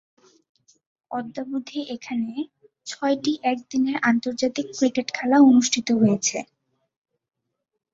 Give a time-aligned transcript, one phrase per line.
[1.11, 2.31] অদ্যাবধি এখানে
[2.87, 6.37] ছয়টি একদিনের আন্তর্জাতিক ক্রিকেট খেলা অনুষ্ঠিত হয়েছে।